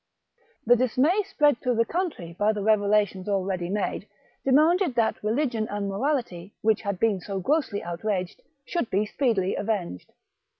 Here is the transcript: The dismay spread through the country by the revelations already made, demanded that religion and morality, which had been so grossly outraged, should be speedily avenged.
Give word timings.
The 0.65 0.75
dismay 0.75 1.21
spread 1.29 1.59
through 1.59 1.75
the 1.75 1.85
country 1.85 2.35
by 2.39 2.53
the 2.53 2.63
revelations 2.63 3.29
already 3.29 3.69
made, 3.69 4.07
demanded 4.43 4.95
that 4.95 5.21
religion 5.23 5.67
and 5.69 5.87
morality, 5.87 6.55
which 6.63 6.81
had 6.81 6.99
been 6.99 7.21
so 7.21 7.39
grossly 7.39 7.83
outraged, 7.83 8.41
should 8.65 8.89
be 8.89 9.05
speedily 9.05 9.53
avenged. 9.55 10.11